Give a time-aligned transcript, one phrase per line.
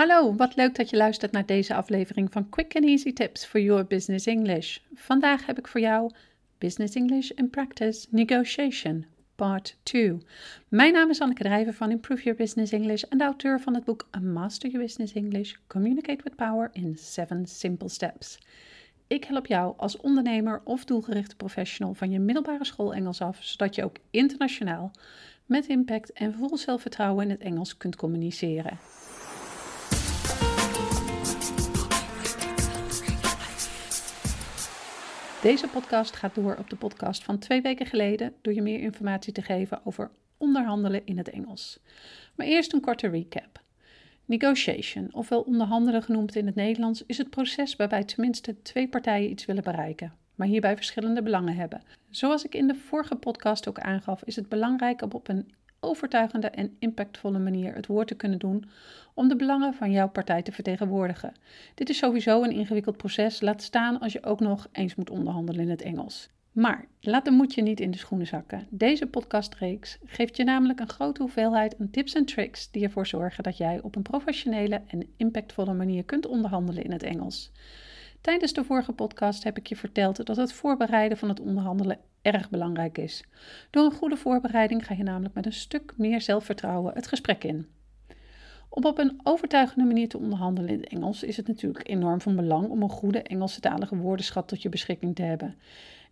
[0.00, 3.60] Hallo, wat leuk dat je luistert naar deze aflevering van Quick and Easy Tips for
[3.60, 4.78] Your Business English.
[4.94, 6.10] Vandaag heb ik voor jou
[6.58, 10.18] Business English in Practice Negotiation, Part 2.
[10.68, 13.84] Mijn naam is Anneke Drijver van Improve Your Business English en de auteur van het
[13.84, 18.38] boek Master Your Business English Communicate with Power in 7 Simple Steps.
[19.06, 23.74] Ik help jou als ondernemer of doelgerichte professional van je middelbare school Engels af, zodat
[23.74, 24.90] je ook internationaal
[25.46, 28.78] met impact en vol zelfvertrouwen in het Engels kunt communiceren.
[35.42, 39.32] Deze podcast gaat door op de podcast van twee weken geleden door je meer informatie
[39.32, 41.78] te geven over onderhandelen in het Engels.
[42.34, 43.62] Maar eerst een korte recap.
[44.24, 49.44] Negotiation, ofwel onderhandelen genoemd in het Nederlands, is het proces waarbij tenminste twee partijen iets
[49.44, 51.82] willen bereiken, maar hierbij verschillende belangen hebben.
[52.10, 56.48] Zoals ik in de vorige podcast ook aangaf, is het belangrijk om op een overtuigende
[56.48, 58.64] en impactvolle manier het woord te kunnen doen
[59.14, 61.34] om de belangen van jouw partij te vertegenwoordigen.
[61.74, 65.62] Dit is sowieso een ingewikkeld proces, laat staan als je ook nog eens moet onderhandelen
[65.62, 66.28] in het Engels.
[66.52, 68.66] Maar laat de moedje niet in de schoenen zakken.
[68.70, 73.42] Deze podcastreeks geeft je namelijk een grote hoeveelheid aan tips en tricks die ervoor zorgen
[73.42, 77.52] dat jij op een professionele en impactvolle manier kunt onderhandelen in het Engels.
[78.20, 82.50] Tijdens de vorige podcast heb ik je verteld dat het voorbereiden van het onderhandelen erg
[82.50, 83.24] belangrijk is.
[83.70, 87.66] Door een goede voorbereiding ga je namelijk met een stuk meer zelfvertrouwen het gesprek in.
[88.68, 92.36] Om op een overtuigende manier te onderhandelen in het Engels is het natuurlijk enorm van
[92.36, 95.54] belang om een goede Engelstalige woordenschat tot je beschikking te hebben.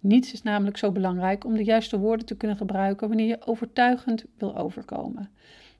[0.00, 4.24] Niets is namelijk zo belangrijk om de juiste woorden te kunnen gebruiken wanneer je overtuigend
[4.38, 5.30] wil overkomen.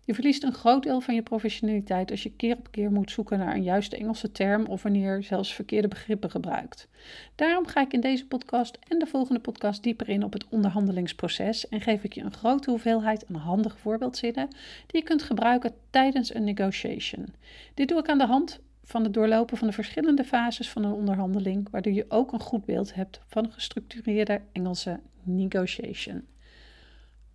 [0.08, 3.38] Je verliest een groot deel van je professionaliteit als je keer op keer moet zoeken
[3.38, 6.88] naar een juiste Engelse term of wanneer zelfs verkeerde begrippen gebruikt.
[7.34, 11.68] Daarom ga ik in deze podcast en de volgende podcast dieper in op het onderhandelingsproces
[11.68, 14.48] en geef ik je een grote hoeveelheid aan handige voorbeeldzinnen
[14.86, 17.34] die je kunt gebruiken tijdens een negotiation.
[17.74, 20.92] Dit doe ik aan de hand van het doorlopen van de verschillende fases van een
[20.92, 26.26] onderhandeling, waardoor je ook een goed beeld hebt van een gestructureerde Engelse negotiation.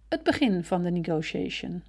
[0.09, 1.83] Het begin van de negotiation.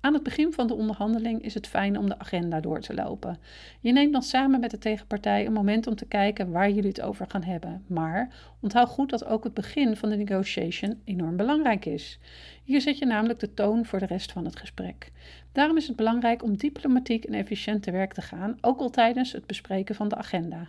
[0.00, 3.38] Aan het begin van de onderhandeling is het fijn om de agenda door te lopen.
[3.80, 7.00] Je neemt dan samen met de tegenpartij een moment om te kijken waar jullie het
[7.00, 7.84] over gaan hebben.
[7.86, 12.18] Maar onthoud goed dat ook het begin van de negotiation enorm belangrijk is.
[12.64, 15.12] Hier zet je namelijk de toon voor de rest van het gesprek.
[15.52, 19.32] Daarom is het belangrijk om diplomatiek en efficiënt te werk te gaan, ook al tijdens
[19.32, 20.68] het bespreken van de agenda.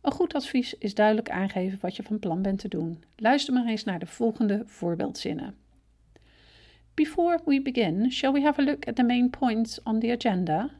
[0.00, 3.02] Een goed advies is duidelijk aangeven wat je van plan bent te doen.
[3.16, 5.54] Luister maar eens naar de volgende voorbeeldzinnen.
[6.96, 10.70] Before we begin, shall we have a look at the main points on the agenda?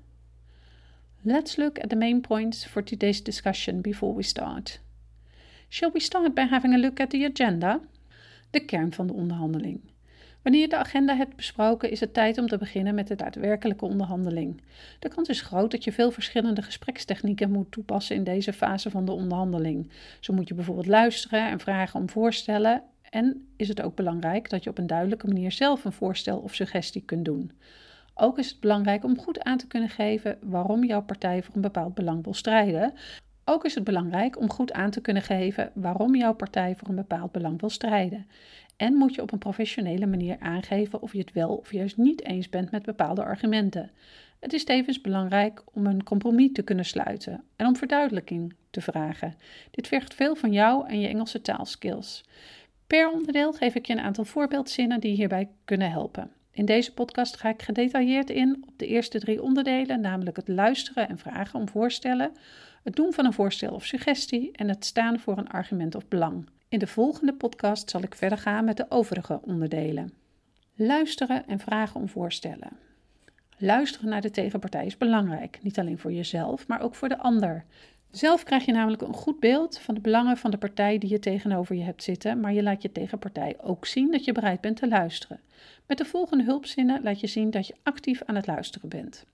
[1.22, 4.80] Let's look at the main points for today's discussion before we start.
[5.68, 7.80] Shall we start by having a look at the agenda?
[8.50, 9.80] De kern van de onderhandeling.
[10.42, 13.84] Wanneer je de agenda hebt besproken, is het tijd om te beginnen met de daadwerkelijke
[13.84, 14.62] onderhandeling.
[14.98, 19.04] De kans is groot dat je veel verschillende gesprekstechnieken moet toepassen in deze fase van
[19.04, 19.90] de onderhandeling.
[20.20, 22.82] Zo moet je bijvoorbeeld luisteren en vragen om voorstellen
[23.16, 26.54] en is het ook belangrijk dat je op een duidelijke manier zelf een voorstel of
[26.54, 27.52] suggestie kunt doen.
[28.14, 31.60] Ook is het belangrijk om goed aan te kunnen geven waarom jouw partij voor een
[31.60, 32.92] bepaald belang wil strijden.
[33.44, 36.94] Ook is het belangrijk om goed aan te kunnen geven waarom jouw partij voor een
[36.94, 38.26] bepaald belang wil strijden.
[38.76, 42.24] En moet je op een professionele manier aangeven of je het wel of juist niet
[42.24, 43.90] eens bent met bepaalde argumenten.
[44.40, 49.34] Het is tevens belangrijk om een compromis te kunnen sluiten en om verduidelijking te vragen.
[49.70, 52.24] Dit vergt veel van jou en je Engelse taalskills.
[52.86, 56.30] Per onderdeel geef ik je een aantal voorbeeldzinnen die hierbij kunnen helpen.
[56.50, 61.08] In deze podcast ga ik gedetailleerd in op de eerste drie onderdelen, namelijk het luisteren
[61.08, 62.32] en vragen om voorstellen,
[62.82, 66.48] het doen van een voorstel of suggestie en het staan voor een argument of belang.
[66.68, 70.12] In de volgende podcast zal ik verder gaan met de overige onderdelen.
[70.74, 72.70] Luisteren en vragen om voorstellen.
[73.58, 77.64] Luisteren naar de tegenpartij is belangrijk, niet alleen voor jezelf, maar ook voor de ander.
[78.16, 81.18] Zelf krijg je namelijk een goed beeld van de belangen van de partij die je
[81.18, 84.76] tegenover je hebt zitten, maar je laat je tegenpartij ook zien dat je bereid bent
[84.76, 85.40] te luisteren.
[85.86, 89.26] Met de volgende hulpzinnen laat je zien dat je actief aan het luisteren bent.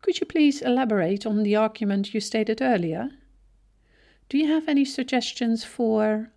[0.00, 3.10] Could you please elaborate on the argument you stated earlier?
[4.26, 6.30] Do you have any suggestions for?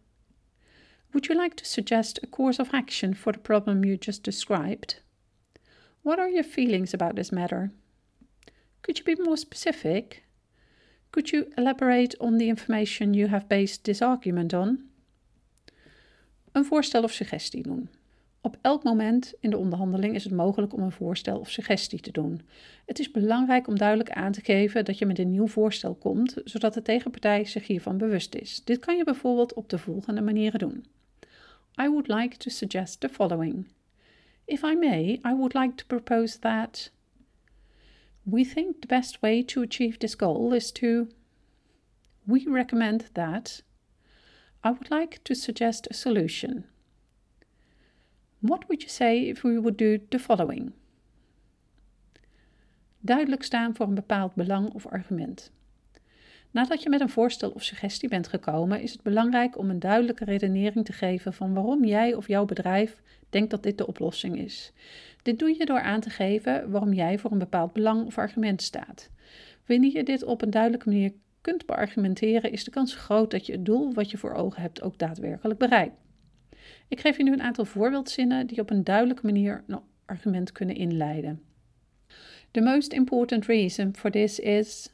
[1.12, 5.02] Would you like to suggest a course of action for the problem you just described?
[6.02, 7.72] What are your feelings about this matter?
[8.82, 10.24] Could you be more specific?
[11.10, 14.90] Could you elaborate on the information you have based this argument on?
[16.52, 17.90] Een voorstel of suggestie doen.
[18.42, 22.12] Op elk moment in de onderhandeling is het mogelijk om een voorstel of suggestie te
[22.12, 22.42] doen.
[22.86, 26.36] Het is belangrijk om duidelijk aan te geven dat je met een nieuw voorstel komt,
[26.44, 28.64] zodat de tegenpartij zich hiervan bewust is.
[28.64, 30.86] Dit kan je bijvoorbeeld op de volgende manieren doen.
[31.82, 33.68] I would like to suggest the following.
[34.46, 36.92] If I may, I would like to propose that
[38.26, 41.10] We think the best way to achieve this goal is to.
[42.28, 43.62] We recommend that.
[44.64, 46.66] I would like to suggest a solution.
[48.42, 50.74] What would you say if we would do the following?
[53.06, 55.52] Duidelijk staan voor een bepaald belang of argument.
[56.52, 60.26] Nadat je met een voorstel of suggestie bent gekomen, is het belangrijk om een duidelijke
[60.26, 64.72] redenering te geven van waarom jij of jouw bedrijf denkt dat dit de oplossing is.
[65.22, 68.62] Dit doe je door aan te geven waarom jij voor een bepaald belang of argument
[68.62, 69.10] staat.
[69.66, 73.52] Wanneer je dit op een duidelijke manier kunt beargumenteren, is de kans groot dat je
[73.52, 75.96] het doel wat je voor ogen hebt ook daadwerkelijk bereikt.
[76.88, 80.76] Ik geef je nu een aantal voorbeeldzinnen die op een duidelijke manier een argument kunnen
[80.76, 81.42] inleiden.
[82.52, 84.90] The most important reason for this is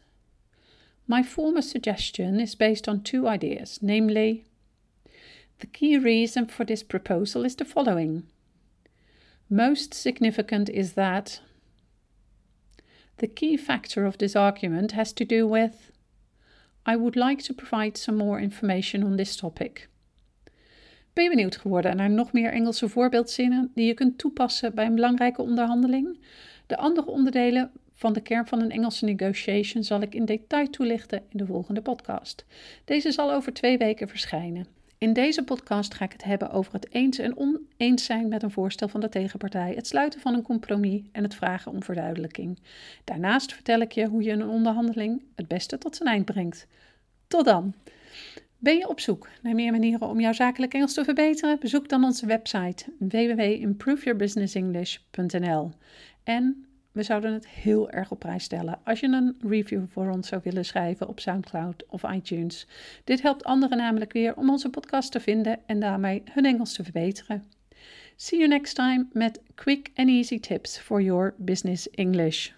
[1.07, 4.44] My former suggestion is based on two ideas, namely,
[5.59, 8.24] the key reason for this proposal is the following.
[9.50, 11.39] Most significant is that
[13.18, 15.92] the key factor of this argument has to do with
[16.86, 19.89] I would like to provide some more information on this topic.
[21.13, 24.86] Ben je benieuwd geworden naar er nog meer Engelse voorbeeldzinnen die je kunt toepassen bij
[24.86, 26.19] een belangrijke onderhandeling?
[26.65, 31.21] De andere onderdelen van de kern van een Engelse negotiation zal ik in detail toelichten
[31.29, 32.45] in de volgende podcast.
[32.85, 34.67] Deze zal over twee weken verschijnen.
[34.97, 38.51] In deze podcast ga ik het hebben over het eens en oneens zijn met een
[38.51, 42.59] voorstel van de tegenpartij, het sluiten van een compromis en het vragen om verduidelijking.
[43.03, 46.67] Daarnaast vertel ik je hoe je een onderhandeling het beste tot zijn eind brengt.
[47.27, 47.73] Tot dan!
[48.59, 51.59] Ben je op zoek naar meer manieren om jouw zakelijk Engels te verbeteren?
[51.59, 55.71] Bezoek dan onze website www.improveyourbusinessenglish.nl.
[56.23, 56.67] En
[56.97, 60.41] we zouden het heel erg op prijs stellen als je een review voor ons zou
[60.44, 62.67] willen schrijven op SoundCloud of iTunes.
[63.03, 66.83] Dit helpt anderen namelijk weer om onze podcast te vinden en daarmee hun Engels te
[66.83, 67.47] verbeteren.
[68.15, 72.56] See you next time met quick and easy tips for your business English.